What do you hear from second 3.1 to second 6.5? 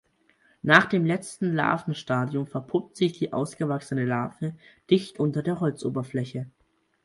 die ausgewachsene Larve dicht unter der Holzoberfläche.